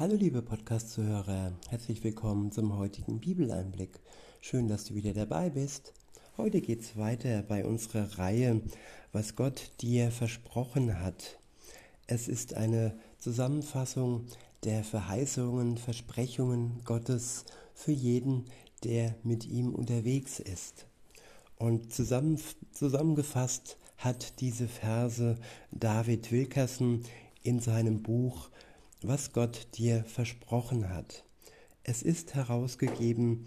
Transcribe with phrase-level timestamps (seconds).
[0.00, 4.00] Hallo liebe Podcast-Zuhörer, herzlich willkommen zum heutigen Bibeleinblick.
[4.40, 5.92] Schön, dass du wieder dabei bist.
[6.38, 8.62] Heute geht es weiter bei unserer Reihe,
[9.12, 11.38] was Gott dir versprochen hat.
[12.06, 14.24] Es ist eine Zusammenfassung
[14.64, 17.44] der Verheißungen, Versprechungen Gottes
[17.74, 18.46] für jeden,
[18.84, 20.86] der mit ihm unterwegs ist.
[21.58, 22.40] Und zusammen,
[22.72, 25.36] zusammengefasst hat diese Verse
[25.72, 27.02] David Wilkerson
[27.42, 28.48] in seinem Buch
[29.02, 31.24] was Gott dir versprochen hat.
[31.82, 33.46] Es ist herausgegeben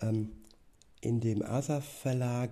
[0.00, 0.32] ähm,
[1.00, 2.50] in dem Asaf Verlag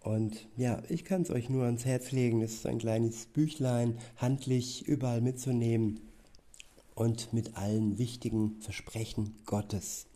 [0.00, 2.42] und ja, ich kann es euch nur ans Herz legen.
[2.42, 6.00] Es ist ein kleines Büchlein, handlich überall mitzunehmen
[6.94, 10.06] und mit allen wichtigen Versprechen Gottes.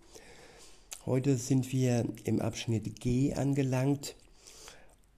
[1.06, 4.16] Heute sind wir im Abschnitt G angelangt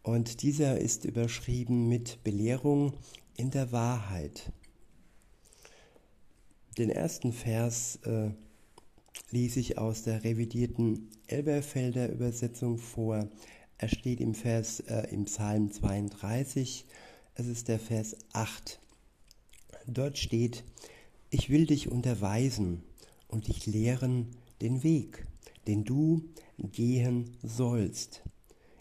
[0.03, 2.95] und dieser ist überschrieben mit Belehrung
[3.37, 4.53] in der Wahrheit.
[6.79, 8.31] Den ersten Vers äh,
[9.31, 13.29] lese ich aus der revidierten Elberfelder Übersetzung vor.
[13.79, 16.85] Er steht im Vers äh, im Psalm 32.
[17.35, 18.79] Es ist der Vers 8.
[19.87, 20.65] Dort steht:
[21.31, 22.83] Ich will dich unterweisen
[23.29, 25.27] und dich lehren den Weg,
[25.67, 28.23] den du gehen sollst.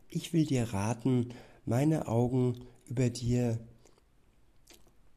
[0.09, 1.29] Ich will dir raten,
[1.65, 3.57] meine Augen über dir.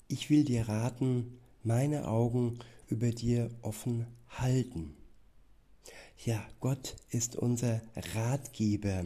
[0.07, 1.38] Ich will dir raten,
[1.69, 4.97] meine Augen über dir offen halten.
[6.25, 7.83] Ja, Gott ist unser
[8.15, 9.05] Ratgeber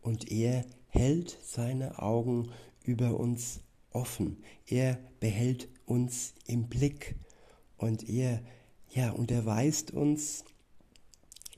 [0.00, 2.50] und er hält seine Augen
[2.82, 4.42] über uns offen.
[4.66, 7.14] Er behält uns im Blick
[7.76, 8.40] und er
[8.88, 10.46] ja unterweist uns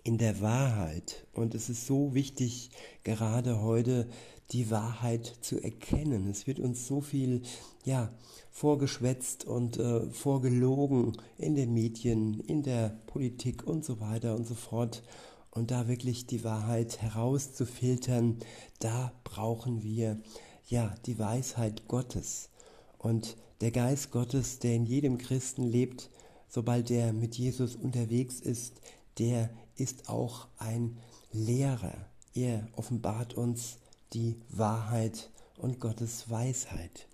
[0.03, 1.29] in der Wahrheit.
[1.33, 2.71] Und es ist so wichtig,
[3.05, 4.09] gerade heute
[4.53, 6.29] die Wahrheit zu erkennen.
[6.29, 7.43] Es wird uns so viel
[7.85, 8.13] ja,
[8.51, 14.55] vorgeschwätzt und äh, vorgelogen in den Medien, in der Politik und so weiter und so
[14.55, 15.03] fort.
[15.51, 18.39] Und da wirklich die Wahrheit herauszufiltern,
[18.79, 20.21] da brauchen wir
[20.67, 22.51] ja die Weisheit Gottes.
[22.99, 26.11] Und der Geist Gottes, der in jedem Christen lebt,
[26.49, 28.81] sobald er mit Jesus unterwegs ist,
[29.19, 30.99] der ist auch ein
[31.33, 31.95] Lehrer.
[32.35, 33.79] Er offenbart uns
[34.13, 37.07] die Wahrheit und Gottes Weisheit.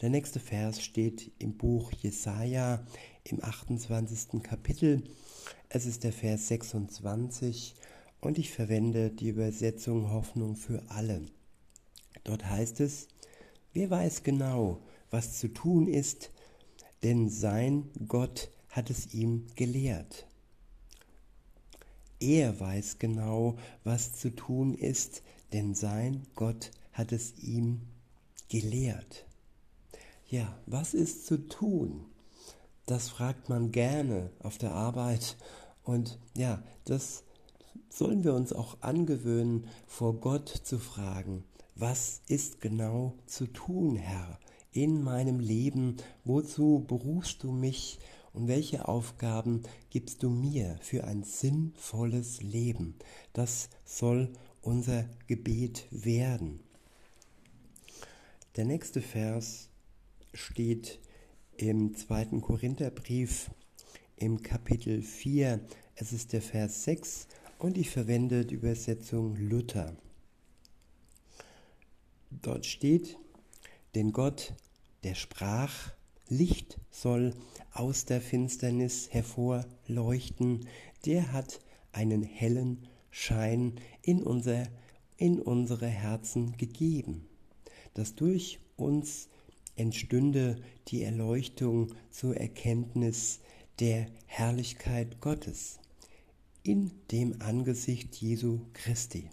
[0.00, 2.84] Der nächste Vers steht im Buch Jesaja
[3.24, 4.42] im 28.
[4.42, 5.02] Kapitel.
[5.68, 7.74] Es ist der Vers 26
[8.20, 11.22] und ich verwende die Übersetzung Hoffnung für alle.
[12.24, 13.08] Dort heißt es,
[13.74, 14.80] wer weiß genau,
[15.10, 16.30] was zu tun ist,
[17.02, 20.26] denn sein Gott hat es ihm gelehrt.
[22.24, 27.82] Er weiß genau, was zu tun ist, denn sein Gott hat es ihm
[28.48, 29.26] gelehrt.
[30.30, 32.06] Ja, was ist zu tun?
[32.86, 35.36] Das fragt man gerne auf der Arbeit.
[35.82, 37.24] Und ja, das
[37.90, 44.38] sollen wir uns auch angewöhnen, vor Gott zu fragen, was ist genau zu tun, Herr,
[44.72, 45.98] in meinem Leben?
[46.24, 47.98] Wozu berufst du mich?
[48.34, 52.96] Und welche Aufgaben gibst du mir für ein sinnvolles Leben?
[53.32, 54.28] Das soll
[54.60, 56.58] unser Gebet werden.
[58.56, 59.68] Der nächste Vers
[60.32, 60.98] steht
[61.56, 63.50] im zweiten Korintherbrief
[64.16, 65.60] im Kapitel 4.
[65.94, 67.28] Es ist der Vers 6
[67.60, 69.96] und ich verwende die Übersetzung Luther.
[72.42, 73.16] Dort steht,
[73.94, 74.54] denn Gott,
[75.04, 75.92] der sprach,
[76.28, 77.32] Licht soll
[77.74, 80.66] aus der Finsternis hervorleuchten,
[81.04, 81.60] der hat
[81.92, 84.68] einen hellen Schein in, unser,
[85.16, 87.28] in unsere Herzen gegeben,
[87.94, 89.28] dass durch uns
[89.76, 93.40] entstünde die Erleuchtung zur Erkenntnis
[93.80, 95.80] der Herrlichkeit Gottes
[96.62, 99.30] in dem Angesicht Jesu Christi.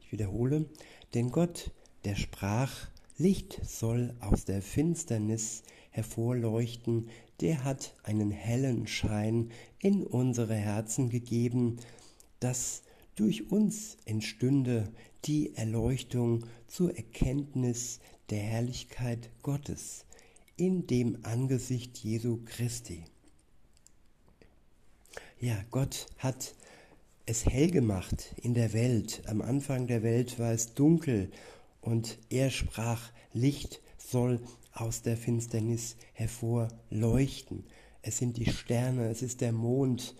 [0.00, 0.66] Ich wiederhole,
[1.14, 1.70] denn Gott,
[2.04, 7.08] der sprach, Licht soll aus der Finsternis hervorleuchten,
[7.40, 11.76] der hat einen hellen Schein in unsere Herzen gegeben,
[12.40, 12.82] dass
[13.14, 14.92] durch uns entstünde
[15.24, 18.00] die Erleuchtung zur Erkenntnis
[18.30, 20.04] der Herrlichkeit Gottes
[20.56, 23.04] in dem Angesicht Jesu Christi.
[25.40, 26.54] Ja, Gott hat
[27.26, 29.22] es hell gemacht in der Welt.
[29.26, 31.30] Am Anfang der Welt war es dunkel
[31.80, 34.40] und er sprach, Licht soll
[34.72, 37.64] aus der Finsternis hervorleuchten.
[38.02, 40.14] Es sind die Sterne, es ist der Mond,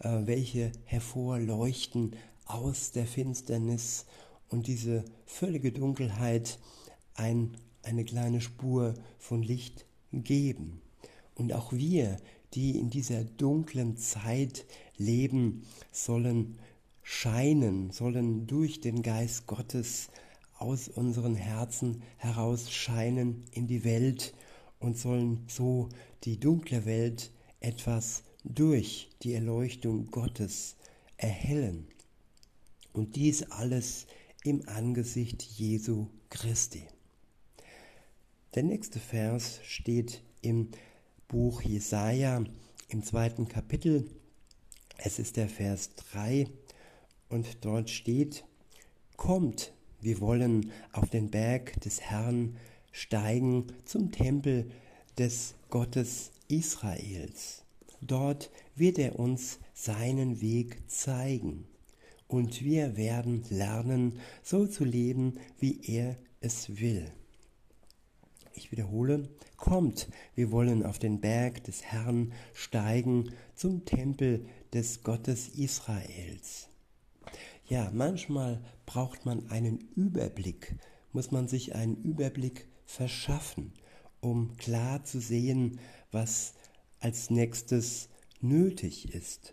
[0.00, 2.16] äh, welche hervorleuchten
[2.46, 4.06] aus der Finsternis
[4.48, 6.58] und diese völlige Dunkelheit
[7.14, 10.80] ein, eine kleine Spur von Licht geben.
[11.34, 12.16] Und auch wir,
[12.54, 14.64] die in dieser dunklen Zeit
[14.96, 16.58] leben, sollen
[17.02, 20.08] scheinen, sollen durch den Geist Gottes
[20.58, 24.34] aus unseren Herzen heraus scheinen in die Welt
[24.80, 25.88] und sollen so
[26.24, 30.76] die dunkle Welt etwas durch die Erleuchtung Gottes
[31.16, 31.86] erhellen.
[32.92, 34.06] Und dies alles
[34.44, 36.86] im Angesicht Jesu Christi.
[38.54, 40.70] Der nächste Vers steht im
[41.28, 42.42] Buch Jesaja
[42.88, 44.08] im zweiten Kapitel.
[44.96, 46.48] Es ist der Vers 3
[47.28, 48.44] und dort steht,
[49.16, 52.56] Kommt, wir wollen auf den Berg des Herrn
[52.92, 54.70] steigen zum Tempel
[55.18, 57.64] des Gottes Israels.
[58.00, 61.66] Dort wird er uns seinen Weg zeigen
[62.28, 67.10] und wir werden lernen, so zu leben, wie er es will.
[68.54, 75.48] Ich wiederhole, kommt, wir wollen auf den Berg des Herrn steigen zum Tempel des Gottes
[75.48, 76.67] Israels.
[77.68, 80.76] Ja, manchmal braucht man einen Überblick,
[81.12, 83.74] muss man sich einen Überblick verschaffen,
[84.22, 85.78] um klar zu sehen,
[86.10, 86.54] was
[86.98, 88.08] als nächstes
[88.40, 89.52] nötig ist.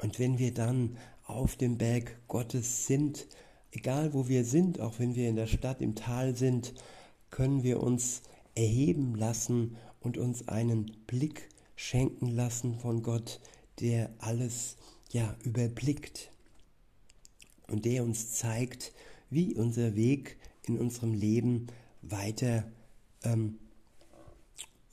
[0.00, 0.96] Und wenn wir dann
[1.26, 3.26] auf dem Berg Gottes sind,
[3.72, 6.72] egal wo wir sind, auch wenn wir in der Stadt, im Tal sind,
[7.30, 8.22] können wir uns
[8.54, 13.38] erheben lassen und uns einen Blick schenken lassen von Gott,
[13.80, 14.78] der alles
[15.10, 16.30] ja überblickt
[17.68, 18.92] und der uns zeigt,
[19.30, 20.36] wie unser Weg
[20.66, 21.66] in unserem Leben
[22.02, 22.64] weiter
[23.22, 23.58] ähm,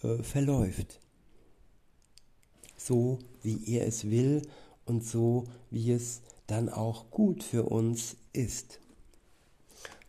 [0.02, 1.00] äh, verläuft.
[2.78, 4.42] So wie er es will
[4.86, 8.80] und so wie es dann auch gut für uns ist.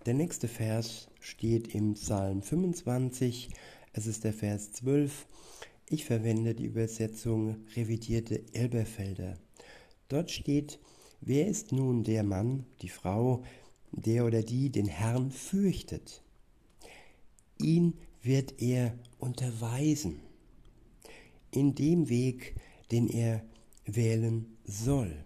[0.07, 3.51] Der nächste Vers steht im Psalm 25,
[3.93, 5.27] es ist der Vers 12.
[5.89, 9.39] Ich verwende die Übersetzung revidierte Elberfelder.
[10.09, 10.79] Dort steht,
[11.27, 13.45] Wer ist nun der Mann, die Frau,
[13.93, 16.23] der oder die den Herrn fürchtet?
[17.59, 20.21] Ihn wird er unterweisen
[21.51, 22.57] in dem Weg,
[22.91, 23.43] den er
[23.87, 25.17] wählen soll.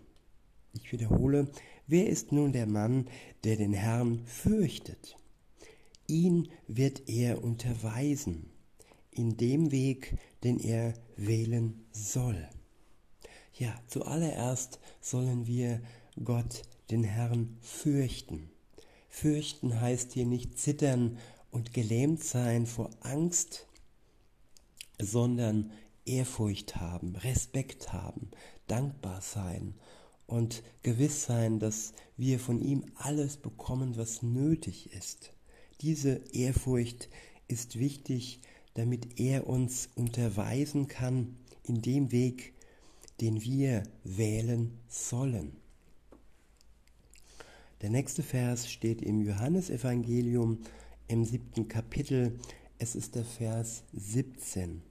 [0.72, 1.50] Ich wiederhole,
[1.88, 3.08] wer ist nun der Mann,
[3.42, 5.16] der den Herrn fürchtet?
[6.06, 8.50] Ihn wird er unterweisen
[9.10, 12.48] in dem Weg, den er wählen soll.
[13.58, 15.80] Ja, zuallererst sollen wir
[16.22, 16.62] Gott,
[16.92, 18.50] den Herrn, fürchten.
[19.08, 21.18] Fürchten heißt hier nicht zittern
[21.50, 23.66] und gelähmt sein vor Angst,
[25.00, 25.72] sondern
[26.04, 28.30] Ehrfurcht haben, Respekt haben,
[28.68, 29.74] dankbar sein
[30.28, 35.32] und gewiss sein, dass wir von ihm alles bekommen, was nötig ist.
[35.80, 37.08] Diese Ehrfurcht
[37.48, 38.40] ist wichtig,
[38.74, 42.54] damit er uns unterweisen kann in dem Weg,
[43.20, 45.56] den wir wählen sollen.
[47.80, 50.58] Der nächste Vers steht im Johannesevangelium
[51.06, 52.38] im siebten Kapitel.
[52.78, 54.82] Es ist der Vers 17.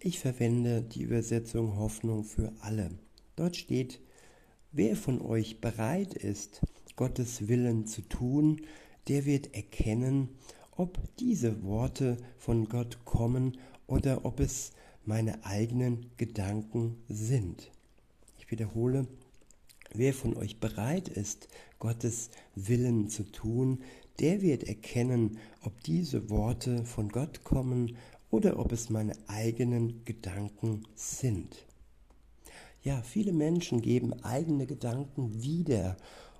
[0.00, 2.90] Ich verwende die Übersetzung Hoffnung für alle.
[3.36, 4.00] Dort steht,
[4.72, 6.62] wer von euch bereit ist,
[6.96, 8.62] Gottes Willen zu tun,
[9.08, 10.28] der wird erkennen,
[10.76, 14.72] ob diese Worte von Gott kommen oder ob es
[15.06, 17.70] meine eigenen Gedanken sind.
[18.38, 19.06] Ich wiederhole,
[19.92, 23.82] wer von euch bereit ist, Gottes Willen zu tun,
[24.20, 27.96] der wird erkennen, ob diese Worte von Gott kommen
[28.30, 31.66] oder ob es meine eigenen Gedanken sind.
[32.82, 35.96] Ja, viele Menschen geben eigene Gedanken wieder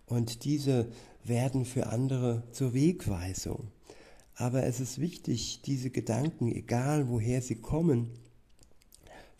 [0.07, 0.91] und diese
[1.25, 3.69] werden für andere zur Wegweisung.
[4.35, 8.11] Aber es ist wichtig, diese Gedanken, egal woher sie kommen,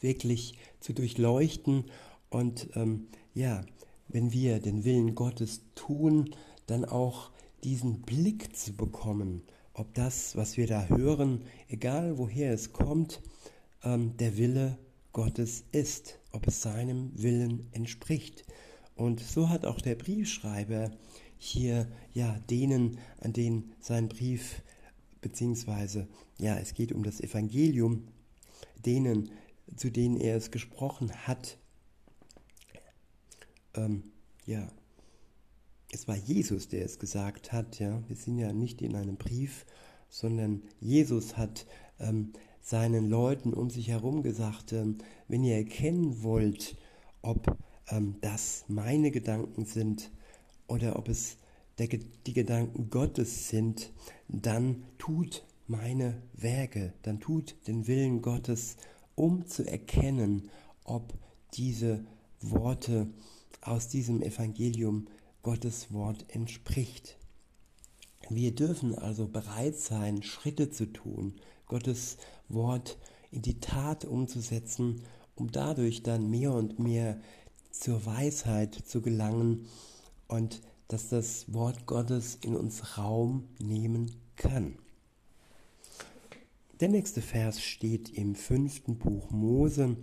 [0.01, 1.85] wirklich zu durchleuchten
[2.31, 3.65] und ähm, ja,
[4.09, 6.35] wenn wir den Willen Gottes tun,
[6.67, 7.31] dann auch
[7.63, 13.23] diesen Blick zu bekommen, ob das, was wir da hören, egal woher es kommt,
[13.83, 14.79] ähm, der Wille
[15.13, 18.45] Gottes ist, ob es seinem Willen entspricht.
[18.97, 20.91] Und so hat auch der Briefschreiber
[21.37, 24.63] hier ja denen, an denen sein Brief
[25.21, 26.07] beziehungsweise
[26.39, 28.09] ja es geht um das Evangelium,
[28.85, 29.31] denen
[29.77, 31.59] zu denen er es gesprochen hat,
[33.75, 34.05] ähm,
[34.47, 34.69] ja,
[35.93, 39.65] es war Jesus, der es gesagt hat, ja, wir sind ja nicht in einem Brief,
[40.09, 41.67] sondern Jesus hat
[41.99, 46.77] ähm, seinen Leuten um sich herum gesagt, ähm, wenn ihr erkennen wollt,
[47.23, 47.57] ob
[47.89, 50.11] ähm, das meine Gedanken sind
[50.67, 51.37] oder ob es
[51.79, 53.93] der, die Gedanken Gottes sind,
[54.29, 58.77] dann tut meine Werke, dann tut den Willen Gottes
[59.15, 60.51] um zu erkennen,
[60.85, 61.15] ob
[61.55, 62.05] diese
[62.41, 63.09] Worte
[63.61, 65.07] aus diesem Evangelium
[65.43, 67.19] Gottes Wort entspricht.
[68.31, 71.35] Wir dürfen also bereit sein, Schritte zu tun,
[71.67, 72.17] Gottes
[72.49, 72.99] Wort
[73.31, 75.03] in die Tat umzusetzen,
[75.35, 77.21] um dadurch dann mehr und mehr
[77.71, 79.67] zur Weisheit zu gelangen
[80.29, 84.79] und dass das Wort Gottes in uns Raum nehmen kann.
[86.81, 89.97] Der nächste Vers steht im fünften Buch Mose,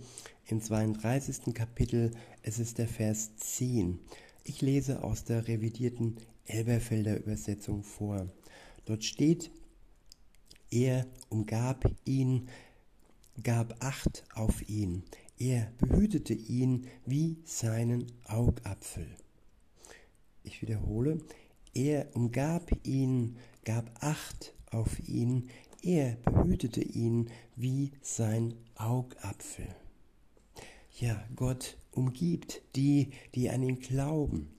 [0.46, 1.52] im 32.
[1.52, 2.12] Kapitel.
[2.42, 3.98] Es ist der Vers 10.
[4.44, 8.26] Ich lese aus der revidierten Elberfelder Übersetzung vor.
[8.86, 9.50] Dort steht,
[10.70, 12.48] er umgab ihn,
[13.42, 15.02] gab Acht auf ihn,
[15.38, 19.06] er behütete ihn wie seinen Augapfel.
[20.42, 21.18] Ich wiederhole,
[21.74, 25.50] er umgab ihn, gab Acht auf ihn,
[25.82, 29.68] er behütete ihn wie sein Augapfel.
[30.98, 34.50] Ja, Gott umgibt die, die an ihn glauben.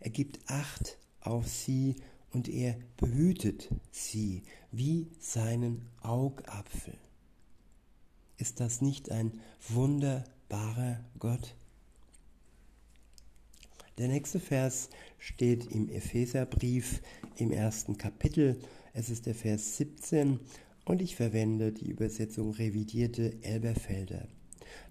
[0.00, 1.96] Er gibt Acht auf sie
[2.32, 6.98] und er behütet sie wie seinen Augapfel.
[8.36, 11.54] Ist das nicht ein wunderbarer Gott?
[13.98, 17.00] Der nächste Vers steht im Epheserbrief
[17.36, 18.58] im ersten Kapitel.
[18.92, 20.40] Es ist der Vers 17
[20.84, 24.28] und ich verwende die Übersetzung revidierte Elberfelder.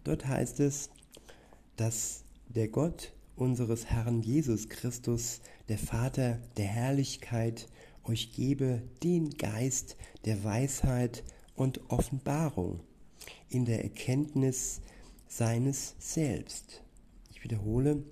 [0.04, 0.90] Dort heißt es,
[1.76, 7.68] dass der Gott unseres Herrn Jesus Christus, der Vater der Herrlichkeit,
[8.04, 9.96] euch gebe den Geist
[10.26, 11.24] der Weisheit
[11.56, 12.82] und Offenbarung
[13.50, 14.82] in der Erkenntnis
[15.28, 16.84] seines Selbst.
[17.32, 18.04] Ich wiederhole,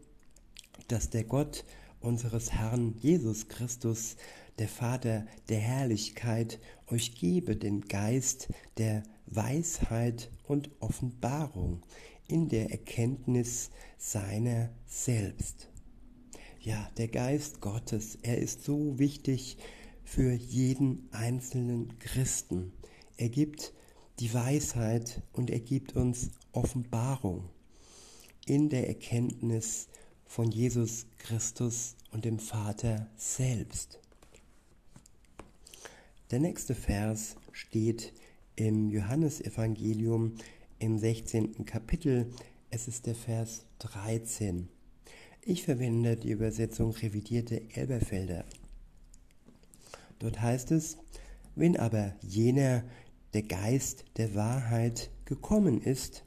[0.87, 1.65] dass der Gott
[1.99, 4.15] unseres Herrn Jesus Christus,
[4.61, 11.81] der Vater der Herrlichkeit, euch gebe den Geist der Weisheit und Offenbarung
[12.27, 15.67] in der Erkenntnis seiner selbst.
[16.59, 19.57] Ja, der Geist Gottes, er ist so wichtig
[20.03, 22.71] für jeden einzelnen Christen.
[23.17, 23.73] Er gibt
[24.19, 27.49] die Weisheit und er gibt uns Offenbarung
[28.45, 29.87] in der Erkenntnis
[30.27, 34.00] von Jesus Christus und dem Vater selbst.
[36.31, 38.13] Der nächste Vers steht
[38.55, 40.35] im Johannesevangelium
[40.79, 41.65] im 16.
[41.65, 42.31] Kapitel.
[42.69, 44.69] Es ist der Vers 13.
[45.41, 48.45] Ich verwende die Übersetzung revidierte Elberfelder.
[50.19, 50.97] Dort heißt es,
[51.55, 52.85] wenn aber jener,
[53.33, 56.23] der Geist der Wahrheit gekommen ist,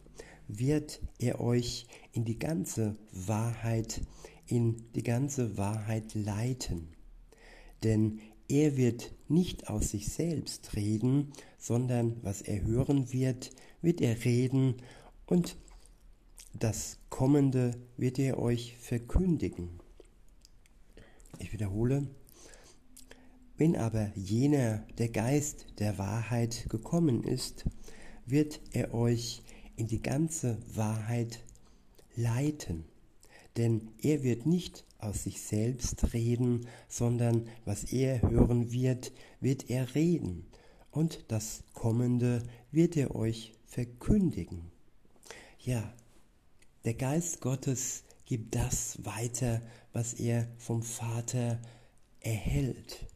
[0.48, 4.02] wird er euch in die ganze Wahrheit,
[4.46, 6.88] in die ganze Wahrheit leiten.
[7.82, 14.24] Denn er wird nicht aus sich selbst reden, sondern was er hören wird, wird er
[14.24, 14.76] reden
[15.26, 15.56] und
[16.52, 19.80] das Kommende wird er euch verkündigen.
[21.38, 22.06] Ich wiederhole,
[23.56, 27.64] wenn aber jener, der Geist der Wahrheit gekommen ist,
[28.26, 29.42] wird er euch
[29.76, 31.44] in die ganze Wahrheit
[32.16, 32.84] leiten.
[33.56, 39.94] Denn er wird nicht aus sich selbst reden, sondern was er hören wird, wird er
[39.94, 40.46] reden.
[40.90, 44.70] Und das Kommende wird er euch verkündigen.
[45.58, 45.92] Ja,
[46.84, 49.60] der Geist Gottes gibt das weiter,
[49.92, 51.60] was er vom Vater
[52.20, 53.06] erhält.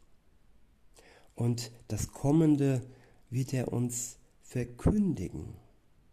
[1.35, 2.81] Und das Kommende
[3.29, 5.55] wird er uns verkündigen.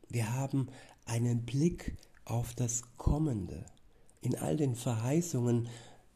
[0.09, 0.69] Wir haben
[1.05, 3.65] einen Blick auf das Kommende.
[4.27, 5.69] In all den Verheißungen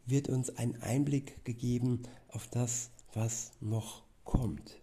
[0.04, 4.80] wird uns ein Einblick gegeben auf das, was noch kommt.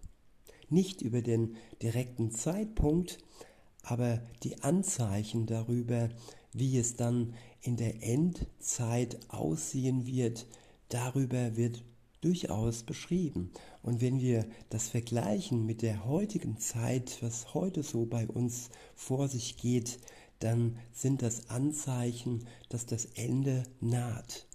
[0.70, 3.18] Nicht über den direkten Zeitpunkt,
[3.84, 6.08] aber die Anzeichen darüber,
[6.54, 10.48] wie es dann in der Endzeit aussehen wird,
[10.88, 11.84] darüber wird
[12.22, 13.52] durchaus beschrieben.
[13.82, 19.28] Und wenn wir das vergleichen mit der heutigen Zeit, was heute so bei uns vor
[19.28, 20.00] sich geht,
[20.39, 24.48] dann sind das Anzeichen, dass das Ende naht.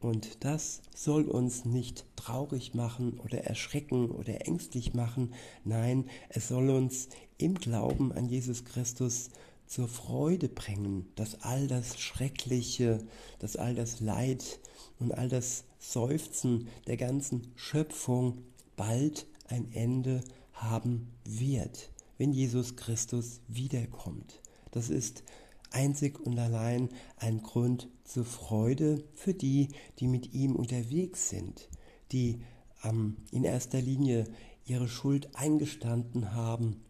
[0.00, 5.34] Und das soll uns nicht traurig machen oder erschrecken oder ängstlich machen.
[5.64, 9.30] Nein, es soll uns im Glauben an Jesus Christus
[9.66, 13.04] zur Freude bringen, dass all das Schreckliche,
[13.38, 14.60] dass all das Leid
[14.98, 18.38] und all das Seufzen der ganzen Schöpfung
[18.76, 24.40] bald ein Ende haben wird, wenn Jesus Christus wiederkommt.
[24.70, 25.22] Das ist
[25.70, 31.68] einzig und allein ein Grund zur Freude für die, die mit ihm unterwegs sind,
[32.12, 32.40] die
[32.84, 34.24] ähm, in erster Linie
[34.64, 36.82] ihre Schuld eingestanden haben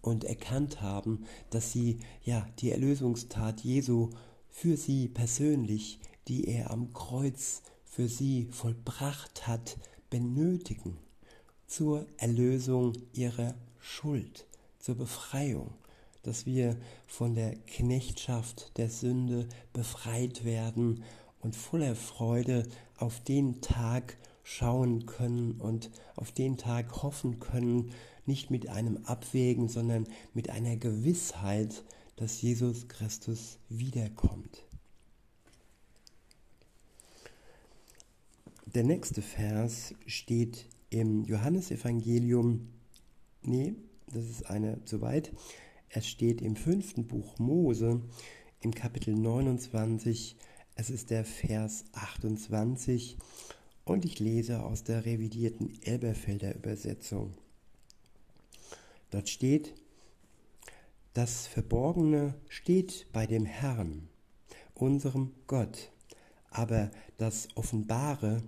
[0.00, 4.10] und erkannt haben, dass sie ja die Erlösungstat Jesu
[4.48, 9.76] für sie persönlich, die er am Kreuz für sie vollbracht hat,
[10.10, 10.96] benötigen
[11.66, 14.46] zur Erlösung ihrer Schuld,
[14.78, 15.72] zur Befreiung,
[16.22, 21.02] dass wir von der Knechtschaft der Sünde befreit werden
[21.40, 27.92] und voller Freude auf den Tag schauen können und auf den Tag hoffen können,
[28.26, 31.84] nicht mit einem Abwägen, sondern mit einer Gewissheit,
[32.16, 34.64] dass Jesus Christus wiederkommt.
[38.66, 42.68] Der nächste Vers steht im Johannesevangelium,
[43.42, 43.74] nee,
[44.12, 45.32] das ist eine zu weit,
[45.92, 48.00] es steht im fünften Buch Mose
[48.60, 50.36] im Kapitel 29,
[50.76, 53.18] es ist der Vers 28
[53.84, 57.34] und ich lese aus der revidierten Elberfelder Übersetzung.
[59.10, 59.74] Dort steht,
[61.12, 64.08] das Verborgene steht bei dem Herrn,
[64.74, 65.90] unserem Gott,
[66.50, 68.44] aber das Offenbare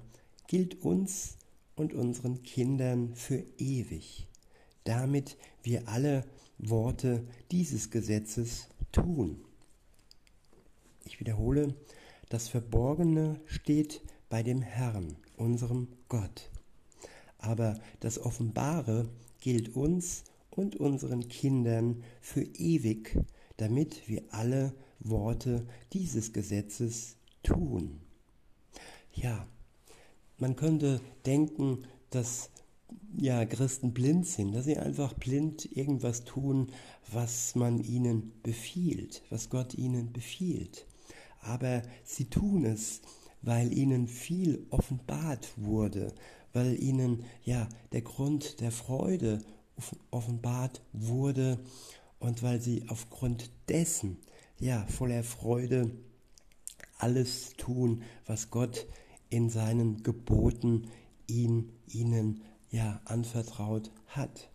[0.46, 1.38] gilt uns
[1.74, 4.28] und unseren Kindern für ewig,
[4.84, 6.24] damit wir alle
[6.62, 9.44] Worte dieses Gesetzes tun.
[11.04, 11.74] Ich wiederhole,
[12.28, 14.00] das Verborgene steht
[14.30, 16.50] bei dem Herrn, unserem Gott.
[17.38, 19.08] Aber das Offenbare
[19.40, 23.18] gilt uns und unseren Kindern für ewig,
[23.56, 28.00] damit wir alle Worte dieses Gesetzes tun.
[29.12, 29.46] Ja,
[30.38, 32.50] man könnte denken, dass
[33.16, 36.68] ja, Christen blind sind, dass sie einfach blind irgendwas tun,
[37.10, 40.86] was man ihnen befiehlt, was Gott ihnen befiehlt.
[41.40, 43.02] Aber sie tun es,
[43.42, 46.14] weil ihnen viel offenbart wurde,
[46.52, 49.42] weil ihnen ja der Grund der Freude
[50.10, 51.58] offenbart wurde
[52.18, 54.18] und weil sie aufgrund dessen
[54.58, 55.90] ja voller Freude
[56.98, 58.86] alles tun, was Gott
[59.28, 60.86] in seinen Geboten
[61.26, 64.50] ihn, ihnen ja anvertraut hat.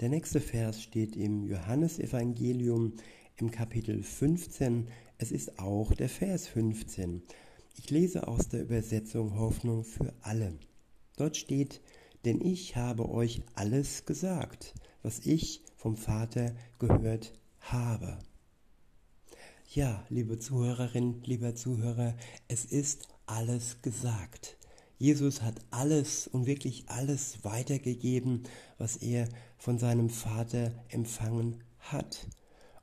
[0.00, 2.92] Der nächste Vers steht im Johannesevangelium
[3.36, 4.88] im Kapitel 15.
[5.18, 7.22] Es ist auch der Vers 15.
[7.78, 10.58] Ich lese aus der Übersetzung Hoffnung für alle.
[11.16, 11.80] Dort steht,
[12.26, 18.18] denn ich habe euch alles gesagt, was ich vom Vater gehört habe.
[19.70, 22.14] Ja, liebe Zuhörerin, lieber Zuhörer,
[22.48, 24.58] es ist alles gesagt.
[24.98, 28.44] Jesus hat alles und wirklich alles weitergegeben,
[28.78, 29.28] was er
[29.58, 32.26] von seinem Vater empfangen hat.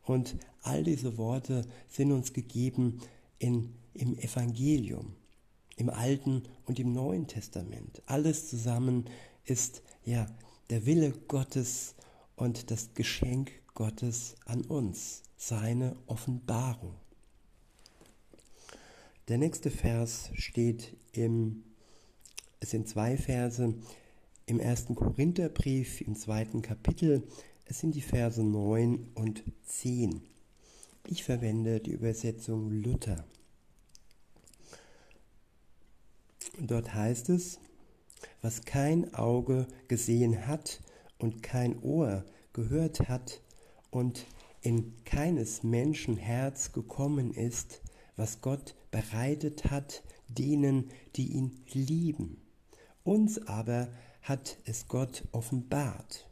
[0.04, 3.00] Und all diese Worte sind uns gegeben
[3.40, 5.16] in, im Evangelium,
[5.76, 8.02] im Alten und im Neuen Testament.
[8.06, 9.06] Alles zusammen
[9.46, 10.28] ist ja
[10.70, 11.96] der Wille Gottes
[12.36, 16.94] und das Geschenk Gottes an uns, seine Offenbarung.
[19.30, 21.64] Der nächste Vers steht im
[22.64, 23.74] es sind zwei Verse
[24.46, 27.24] im ersten Korintherbrief, im zweiten Kapitel.
[27.66, 30.22] Es sind die Verse 9 und 10.
[31.08, 33.26] Ich verwende die Übersetzung Luther.
[36.58, 37.60] Dort heißt es,
[38.42, 40.80] was kein Auge gesehen hat
[41.18, 42.24] und kein Ohr
[42.54, 43.42] gehört hat
[43.92, 44.26] und
[44.62, 47.82] in keines Menschen Herz gekommen ist,
[48.16, 52.43] was Gott bereitet hat denen, die ihn lieben.
[53.04, 53.90] Uns aber
[54.22, 56.26] hat es Gott offenbart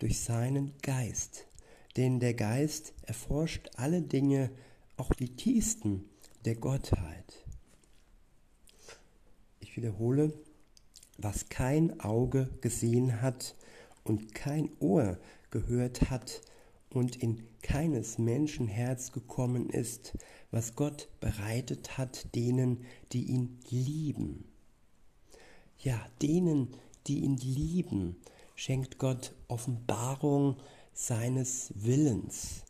[0.00, 1.46] durch seinen Geist.
[1.96, 4.50] Denn der Geist erforscht alle Dinge,
[4.98, 6.04] auch die tiefsten
[6.44, 7.46] der Gottheit.
[9.60, 10.34] Ich wiederhole,
[11.16, 13.54] was kein Auge gesehen hat
[14.04, 15.18] und kein Ohr
[15.50, 16.42] gehört hat
[16.90, 20.18] und in keines Menschen Herz gekommen ist,
[20.50, 24.49] was Gott bereitet hat denen, die ihn lieben
[25.82, 26.68] ja, denen,
[27.06, 28.16] die ihn lieben,
[28.54, 30.56] schenkt Gott Offenbarung
[30.92, 32.64] seines Willens.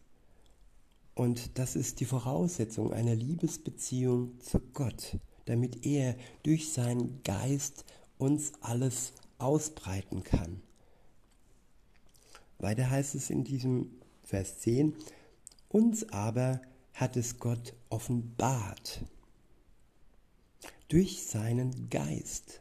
[1.14, 7.84] Und das ist die Voraussetzung einer Liebesbeziehung zu Gott, damit er durch seinen Geist
[8.18, 10.62] uns alles ausbreiten kann.
[12.58, 13.90] Weiter heißt es in diesem
[14.22, 14.94] Vers 10,
[15.68, 16.60] uns aber
[16.92, 19.04] hat es Gott offenbart
[20.88, 22.60] durch seinen Geist.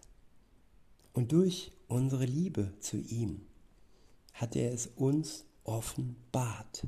[1.14, 3.42] Und durch unsere Liebe zu ihm
[4.34, 6.88] hat er es uns offenbart.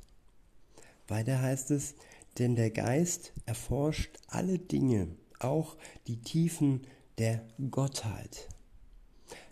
[1.07, 1.95] Weiter heißt es,
[2.39, 5.75] denn der Geist erforscht alle Dinge, auch
[6.07, 6.81] die Tiefen
[7.17, 8.47] der Gottheit.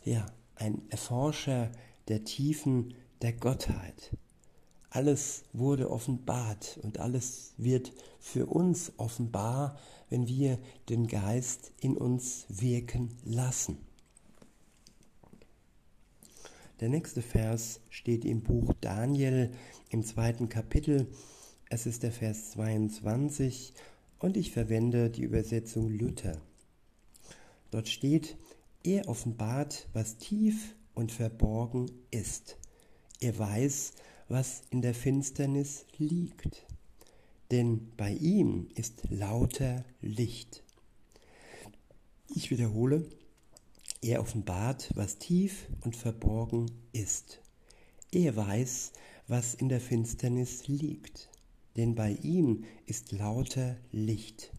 [0.03, 1.71] Ja, ein Erforscher
[2.07, 4.15] der Tiefen der Gottheit.
[4.89, 9.77] Alles wurde offenbart und alles wird für uns offenbar,
[10.09, 10.57] wenn wir
[10.89, 13.77] den Geist in uns wirken lassen.
[16.79, 19.51] Der nächste Vers steht im Buch Daniel
[19.89, 21.07] im zweiten Kapitel.
[21.69, 23.73] Es ist der Vers 22
[24.17, 26.41] und ich verwende die Übersetzung Luther.
[27.69, 28.37] Dort steht,
[28.81, 32.57] er offenbart, was tief und verborgen ist.
[33.19, 33.91] Er weiß,
[34.29, 36.65] was in der Finsternis liegt.
[37.51, 40.63] Denn bei ihm ist lauter Licht.
[42.33, 43.09] Ich wiederhole,
[44.01, 47.41] er offenbart, was tief und verborgen ist.
[48.11, 48.93] Er weiß,
[49.27, 51.29] was in der Finsternis liegt,
[51.77, 54.51] denn bei ihm ist lauter Licht.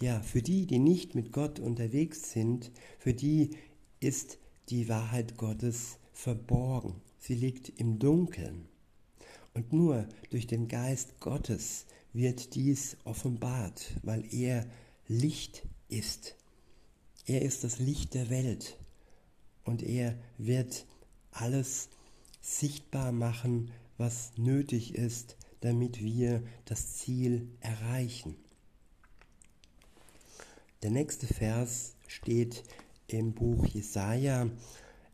[0.00, 3.50] Ja, für die, die nicht mit Gott unterwegs sind, für die
[4.00, 4.38] ist
[4.68, 7.00] die Wahrheit Gottes verborgen.
[7.18, 8.66] Sie liegt im Dunkeln.
[9.54, 14.66] Und nur durch den Geist Gottes wird dies offenbart, weil er
[15.08, 16.36] Licht ist.
[17.24, 18.78] Er ist das Licht der Welt
[19.64, 20.86] und er wird
[21.30, 21.88] alles
[22.40, 28.34] sichtbar machen, was nötig ist, damit wir das Ziel erreichen.
[30.82, 32.64] Der nächste Vers steht
[33.06, 34.50] im Buch Jesaja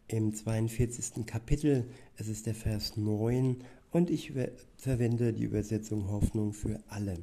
[0.06, 1.26] im 42.
[1.26, 1.90] Kapitel.
[2.16, 4.32] Es ist der Vers 9 und ich
[4.78, 7.18] verwende die Übersetzung Hoffnung für alle.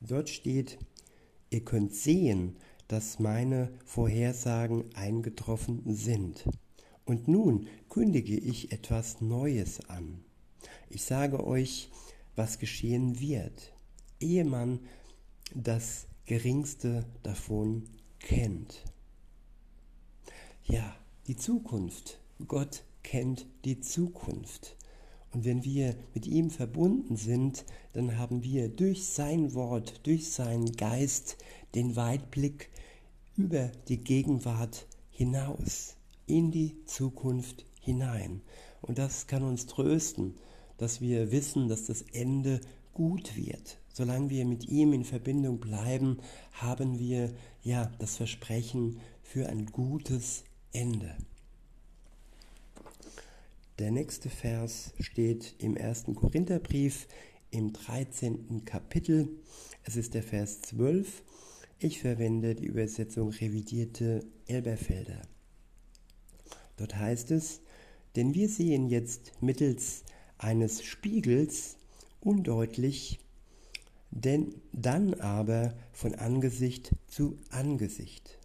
[0.00, 0.78] Dort steht,
[1.50, 2.56] ihr könnt sehen,
[2.88, 6.48] dass meine Vorhersagen eingetroffen sind.
[7.04, 10.24] Und nun kündige ich etwas Neues an.
[10.90, 11.90] Ich sage euch,
[12.34, 13.72] was geschehen wird,
[14.20, 14.80] ehe man
[15.54, 17.84] das geringste davon
[18.20, 18.84] kennt.
[20.64, 20.96] Ja,
[21.26, 22.20] die Zukunft.
[22.46, 24.76] Gott kennt die Zukunft.
[25.32, 30.72] Und wenn wir mit ihm verbunden sind, dann haben wir durch sein Wort, durch seinen
[30.72, 31.36] Geist
[31.74, 32.70] den Weitblick
[33.36, 38.40] über die Gegenwart hinaus, in die Zukunft hinein.
[38.80, 40.34] Und das kann uns trösten,
[40.76, 42.60] dass wir wissen, dass das Ende
[42.94, 43.78] gut wird.
[43.92, 46.18] Solange wir mit ihm in Verbindung bleiben,
[46.52, 51.16] haben wir ja das Versprechen für ein gutes Ende.
[53.78, 57.06] Der nächste Vers steht im ersten Korintherbrief
[57.52, 58.64] im 13.
[58.64, 59.28] Kapitel.
[59.84, 61.22] Es ist der Vers 12.
[61.78, 65.22] Ich verwende die Übersetzung revidierte Elberfelder.
[66.76, 67.60] Dort heißt es,
[68.16, 70.02] denn wir sehen jetzt mittels
[70.38, 71.76] eines Spiegels
[72.18, 73.20] undeutlich,
[74.10, 78.40] denn dann aber von Angesicht zu Angesicht.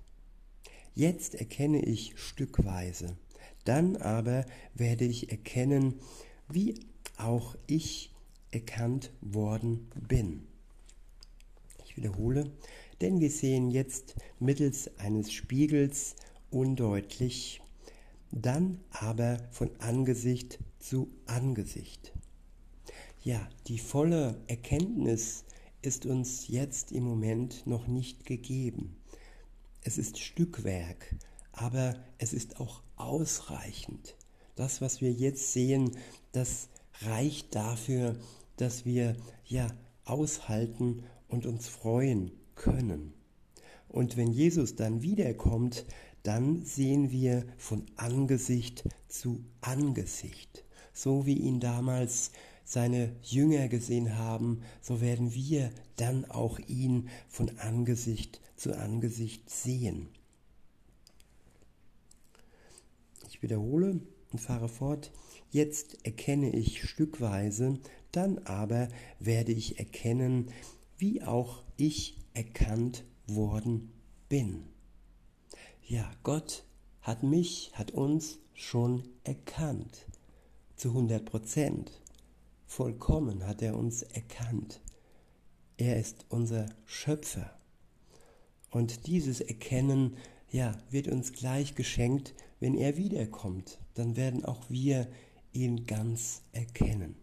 [0.93, 3.17] Jetzt erkenne ich stückweise,
[3.63, 5.99] dann aber werde ich erkennen,
[6.49, 6.75] wie
[7.17, 8.13] auch ich
[8.51, 10.47] erkannt worden bin.
[11.85, 12.51] Ich wiederhole,
[13.01, 16.15] denn wir sehen jetzt mittels eines Spiegels
[16.49, 17.61] undeutlich,
[18.31, 22.13] dann aber von Angesicht zu Angesicht.
[23.21, 25.45] Ja, die volle Erkenntnis
[25.81, 28.97] ist uns jetzt im Moment noch nicht gegeben.
[29.81, 31.15] Es ist Stückwerk,
[31.51, 34.15] aber es ist auch ausreichend.
[34.55, 35.91] Das, was wir jetzt sehen,
[36.31, 36.69] das
[37.01, 38.15] reicht dafür,
[38.57, 39.67] dass wir ja
[40.05, 43.13] aushalten und uns freuen können.
[43.89, 45.85] Und wenn Jesus dann wiederkommt,
[46.23, 50.63] dann sehen wir von Angesicht zu Angesicht.
[50.93, 52.31] So wie ihn damals
[52.65, 60.07] seine Jünger gesehen haben, so werden wir dann auch ihn von Angesicht zu Angesicht sehen.
[63.27, 63.99] Ich wiederhole
[64.31, 65.11] und fahre fort.
[65.51, 67.79] Jetzt erkenne ich stückweise,
[68.11, 68.87] dann aber
[69.19, 70.51] werde ich erkennen,
[70.97, 73.91] wie auch ich erkannt worden
[74.29, 74.63] bin.
[75.83, 76.63] Ja, Gott
[77.01, 80.07] hat mich, hat uns schon erkannt.
[80.75, 82.01] Zu 100 Prozent.
[82.65, 84.81] Vollkommen hat er uns erkannt.
[85.77, 87.57] Er ist unser Schöpfer.
[88.71, 90.17] Und dieses Erkennen,
[90.49, 93.77] ja, wird uns gleich geschenkt, wenn er wiederkommt.
[93.93, 95.09] Dann werden auch wir
[95.51, 97.15] ihn ganz erkennen.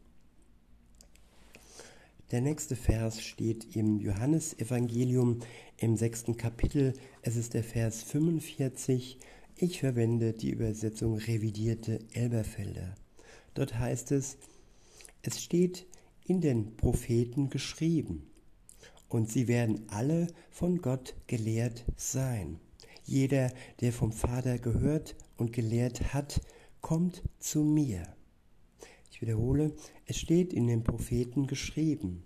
[2.30, 5.40] Der nächste Vers steht im Johannesevangelium
[5.78, 6.92] im sechsten Kapitel.
[7.22, 9.18] Es ist der Vers 45.
[9.56, 12.94] Ich verwende die Übersetzung revidierte Elberfelder.
[13.54, 14.36] Dort heißt es,
[15.22, 15.86] es steht
[16.26, 18.26] in den Propheten geschrieben,
[19.08, 22.60] und sie werden alle von Gott gelehrt sein.
[23.04, 23.50] Jeder,
[23.80, 26.40] der vom Vater gehört und gelehrt hat,
[26.80, 28.06] kommt zu mir.
[29.10, 29.74] Ich wiederhole,
[30.06, 32.24] es steht in den Propheten geschrieben,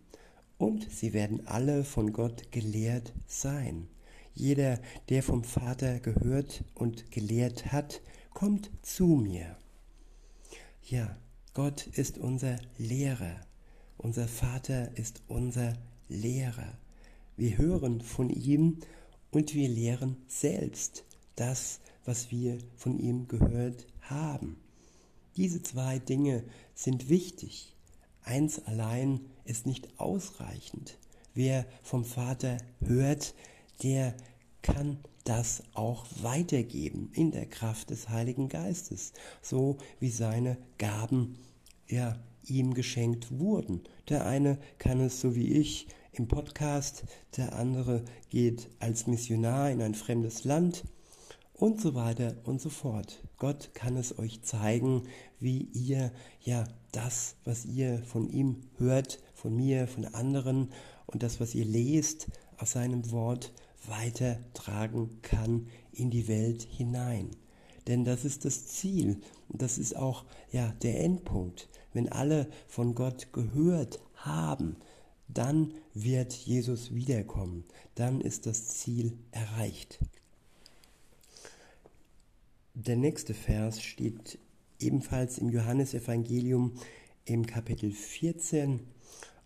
[0.58, 3.88] und sie werden alle von Gott gelehrt sein.
[4.34, 8.00] Jeder, der vom Vater gehört und gelehrt hat,
[8.32, 9.56] kommt zu mir.
[10.82, 11.16] Ja,
[11.54, 13.40] Gott ist unser Lehrer.
[13.96, 15.74] Unser Vater ist unser
[16.08, 16.78] Lehrer.
[17.36, 18.78] Wir hören von ihm
[19.30, 21.04] und wir lehren selbst
[21.36, 24.56] das, was wir von ihm gehört haben.
[25.36, 27.74] Diese zwei Dinge sind wichtig.
[28.22, 30.98] Eins allein ist nicht ausreichend.
[31.34, 33.34] Wer vom Vater hört,
[33.82, 34.14] der
[34.62, 39.12] kann das auch weitergeben in der Kraft des Heiligen Geistes,
[39.42, 41.38] so wie seine Gaben
[41.88, 43.82] ja ihm geschenkt wurden.
[44.08, 47.04] Der eine kann es so wie ich im Podcast,
[47.36, 50.84] der andere geht als Missionar in ein fremdes Land
[51.54, 53.22] und so weiter und so fort.
[53.38, 55.04] Gott kann es euch zeigen,
[55.40, 60.70] wie ihr ja das, was ihr von ihm hört, von mir, von anderen
[61.06, 63.52] und das, was ihr lest aus seinem Wort,
[63.86, 67.30] weitertragen kann in die Welt hinein.
[67.86, 71.68] Denn das ist das Ziel und das ist auch ja der Endpunkt.
[71.92, 74.76] Wenn alle von Gott gehört haben,
[75.28, 77.64] dann wird Jesus wiederkommen.
[77.94, 80.00] Dann ist das Ziel erreicht.
[82.76, 84.36] Der nächste Vers steht
[84.80, 86.74] ebenfalls im Johannesevangelium
[87.24, 88.80] im Kapitel 14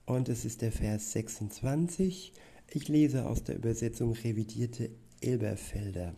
[0.07, 2.33] und es ist der Vers 26.
[2.71, 4.89] Ich lese aus der Übersetzung revidierte
[5.21, 6.15] Elberfelder.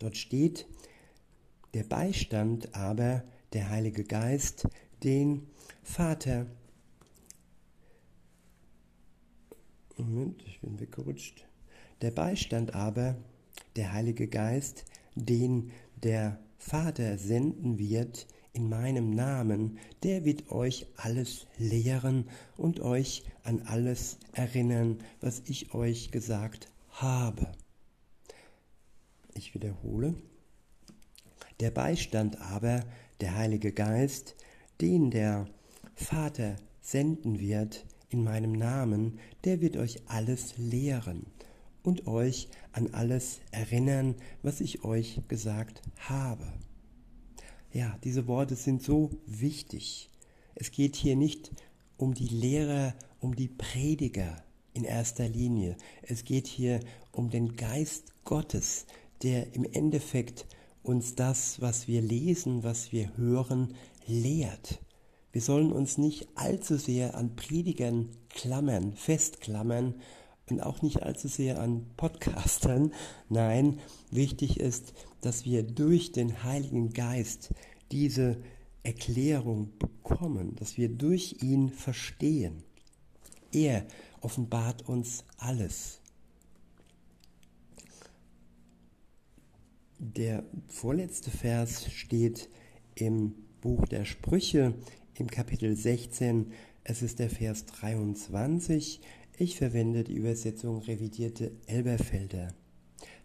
[0.00, 0.66] Dort steht,
[1.72, 4.66] der Beistand aber, der Heilige Geist,
[5.04, 5.46] den
[5.84, 6.46] Vater,
[9.96, 11.46] Moment, ich bin weggerutscht,
[12.02, 13.14] der Beistand aber,
[13.76, 14.84] der Heilige Geist,
[15.24, 15.70] den
[16.02, 23.62] der Vater senden wird in meinem Namen, der wird euch alles lehren und euch an
[23.62, 27.52] alles erinnern, was ich euch gesagt habe.
[29.34, 30.14] Ich wiederhole.
[31.60, 32.84] Der Beistand aber,
[33.20, 34.34] der Heilige Geist,
[34.80, 35.46] den der
[35.94, 41.26] Vater senden wird in meinem Namen, der wird euch alles lehren
[41.82, 46.46] und euch an alles erinnern, was ich euch gesagt habe.
[47.72, 50.10] Ja, diese Worte sind so wichtig.
[50.54, 51.52] Es geht hier nicht
[51.96, 54.42] um die Lehrer, um die Prediger
[54.74, 55.76] in erster Linie.
[56.02, 56.80] Es geht hier
[57.12, 58.86] um den Geist Gottes,
[59.22, 60.46] der im Endeffekt
[60.82, 63.74] uns das, was wir lesen, was wir hören,
[64.06, 64.80] lehrt.
[65.32, 69.94] Wir sollen uns nicht allzu sehr an Predigern klammern, festklammern
[70.50, 72.92] und auch nicht allzu sehr an Podcastern.
[73.28, 73.78] Nein,
[74.10, 77.54] wichtig ist, dass wir durch den Heiligen Geist
[77.92, 78.38] diese
[78.82, 82.62] Erklärung bekommen, dass wir durch ihn verstehen.
[83.52, 83.86] Er
[84.20, 86.00] offenbart uns alles.
[89.98, 92.48] Der vorletzte Vers steht
[92.94, 94.74] im Buch der Sprüche
[95.14, 96.52] im Kapitel 16.
[96.84, 99.00] Es ist der Vers 23.
[99.42, 102.52] Ich verwende die Übersetzung revidierte Elberfelder.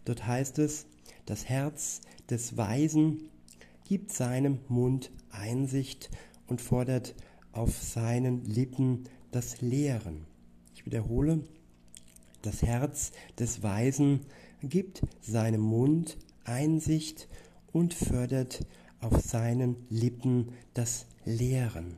[0.05, 0.85] Dort heißt es,
[1.25, 1.99] das Herz
[2.29, 3.29] des Weisen
[3.83, 6.09] gibt seinem Mund Einsicht
[6.47, 7.15] und fordert
[7.51, 10.25] auf seinen Lippen das Lehren.
[10.73, 11.43] Ich wiederhole,
[12.43, 14.21] das Herz des Weisen
[14.63, 17.27] gibt seinem Mund Einsicht
[17.73, 18.65] und fördert
[19.01, 21.97] auf seinen Lippen das Lehren.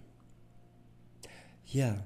[1.67, 2.03] Ja,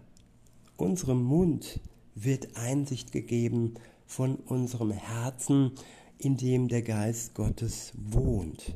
[0.75, 1.79] unserem Mund
[2.15, 5.71] wird Einsicht gegeben von unserem Herzen,
[6.17, 8.75] in dem der Geist Gottes wohnt.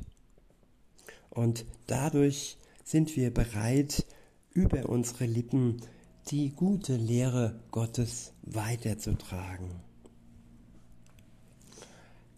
[1.29, 4.05] Und dadurch sind wir bereit,
[4.53, 5.81] über unsere Lippen
[6.29, 9.69] die gute Lehre Gottes weiterzutragen.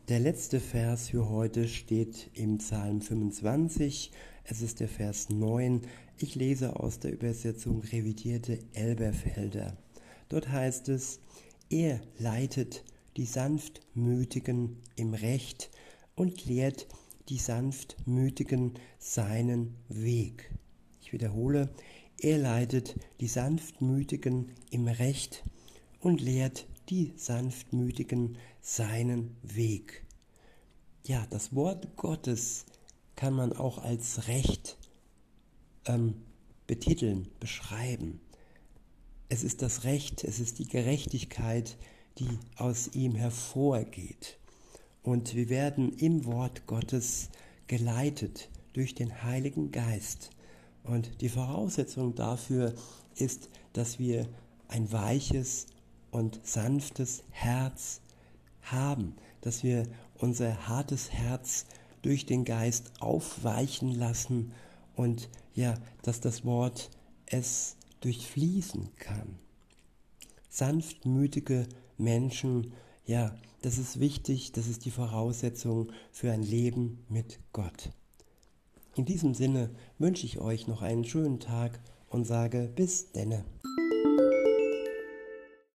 [0.09, 4.11] Der letzte Vers für heute steht im Psalm 25.
[4.45, 5.81] Es ist der Vers 9.
[6.17, 9.77] Ich lese aus der Übersetzung revidierte Elberfelder.
[10.29, 11.19] Dort heißt es,
[11.69, 12.83] er leitet
[13.17, 15.69] die Sanftmütigen im Recht
[16.15, 16.87] und lehrt
[17.29, 20.51] die Sanftmütigen seinen Weg.
[21.01, 21.69] Ich wiederhole,
[22.19, 25.43] er leitet die Sanftmütigen im Recht
[25.99, 30.05] und lehrt die Sanftmütigen seinen Weg.
[31.05, 32.65] Ja, das Wort Gottes
[33.15, 34.77] kann man auch als Recht
[35.85, 36.15] ähm,
[36.65, 38.19] betiteln, beschreiben.
[39.29, 41.77] Es ist das Recht, es ist die Gerechtigkeit,
[42.17, 44.37] die aus ihm hervorgeht.
[45.03, 47.29] Und wir werden im Wort Gottes
[47.67, 50.31] geleitet durch den Heiligen Geist.
[50.83, 52.73] Und die Voraussetzung dafür
[53.15, 54.27] ist, dass wir
[54.69, 55.67] ein weiches
[56.11, 58.01] und sanftes Herz
[58.61, 59.83] haben, dass wir
[60.15, 61.65] unser hartes Herz
[62.01, 64.53] durch den Geist aufweichen lassen
[64.95, 66.89] und ja, dass das Wort
[67.25, 69.39] es durchfließen kann.
[70.49, 72.73] Sanftmütige Menschen,
[73.05, 77.91] ja, das ist wichtig, das ist die Voraussetzung für ein Leben mit Gott.
[78.95, 81.79] In diesem Sinne wünsche ich euch noch einen schönen Tag
[82.09, 83.45] und sage bis denne.